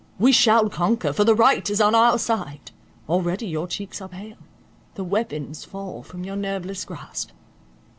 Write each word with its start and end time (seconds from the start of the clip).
We 0.17 0.31
shall 0.31 0.67
conquer, 0.67 1.13
for 1.13 1.23
the 1.23 1.35
right 1.35 1.69
is 1.69 1.79
on 1.79 1.93
our 1.93 2.17
side; 2.17 2.71
already 3.07 3.45
your 3.45 3.67
cheeks 3.67 4.01
are 4.01 4.09
pale—the 4.09 5.03
weapons 5.03 5.63
fall 5.63 6.01
from 6.01 6.23
your 6.23 6.35
nerveless 6.35 6.85
grasp. 6.85 7.29